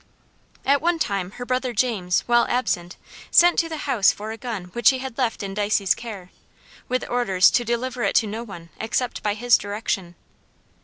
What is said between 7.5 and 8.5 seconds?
to deliver it to no